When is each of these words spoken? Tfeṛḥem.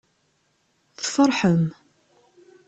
Tfeṛḥem. 1.01 1.63